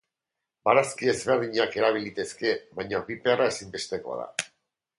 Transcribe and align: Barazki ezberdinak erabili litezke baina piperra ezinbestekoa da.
Barazki 0.69 1.11
ezberdinak 1.11 1.77
erabili 1.81 2.07
litezke 2.07 2.55
baina 2.81 3.05
piperra 3.11 3.53
ezinbestekoa 3.53 4.21
da. 4.23 4.47